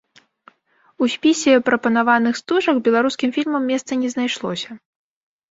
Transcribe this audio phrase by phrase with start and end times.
[1.05, 4.69] У спісе прапанаваных стужак беларускім фільмам месца не знайшлося.